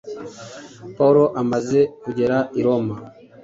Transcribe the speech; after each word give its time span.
Pawulo 0.95 1.23
amaze 1.41 1.79
kugera 2.03 2.37
i 2.59 2.61
Roma, 2.65 2.95